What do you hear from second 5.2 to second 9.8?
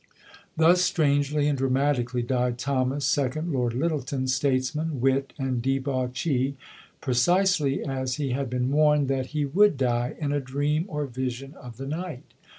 and debauchee, precisely as he had been warned that he would